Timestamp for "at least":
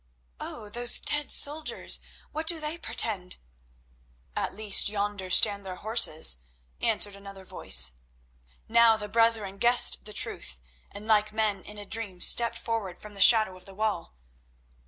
4.35-4.89